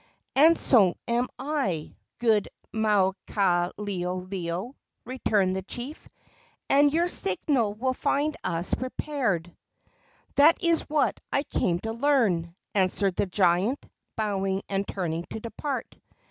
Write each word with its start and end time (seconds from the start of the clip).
"And 0.35 0.57
so 0.57 0.95
am 1.07 1.27
I, 1.37 1.95
good 2.17 2.49
Maukaleoleo," 2.73 4.73
returned 5.05 5.55
the 5.55 5.61
chief, 5.61 6.09
"and 6.67 6.91
your 6.91 7.07
signal 7.07 7.75
will 7.75 7.93
find 7.93 8.35
us 8.43 8.73
prepared." 8.73 9.55
"That 10.37 10.59
is 10.63 10.81
what 10.89 11.19
I 11.31 11.43
came 11.43 11.77
to 11.81 11.93
learn," 11.93 12.55
answered 12.73 13.15
the 13.15 13.27
giant, 13.27 13.85
bowing 14.15 14.63
and 14.67 14.87
turning 14.87 15.23
to 15.29 15.39
depart. 15.39 15.95